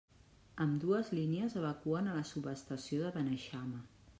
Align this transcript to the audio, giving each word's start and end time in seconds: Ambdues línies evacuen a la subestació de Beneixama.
Ambdues 0.63 1.11
línies 1.17 1.57
evacuen 1.61 2.09
a 2.09 2.15
la 2.17 2.25
subestació 2.33 3.03
de 3.05 3.13
Beneixama. 3.19 3.85